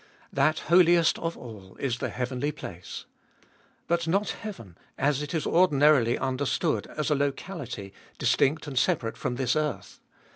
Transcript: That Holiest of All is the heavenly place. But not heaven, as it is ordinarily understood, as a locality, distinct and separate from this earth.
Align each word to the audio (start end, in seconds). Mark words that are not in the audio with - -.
That 0.33 0.61
Holiest 0.61 1.19
of 1.19 1.37
All 1.37 1.75
is 1.75 1.99
the 1.99 2.09
heavenly 2.09 2.51
place. 2.51 3.05
But 3.87 4.07
not 4.07 4.29
heaven, 4.31 4.75
as 4.97 5.21
it 5.21 5.31
is 5.35 5.45
ordinarily 5.45 6.17
understood, 6.17 6.87
as 6.87 7.11
a 7.11 7.15
locality, 7.15 7.93
distinct 8.17 8.65
and 8.65 8.79
separate 8.79 9.15
from 9.15 9.35
this 9.35 9.55
earth. 9.55 9.99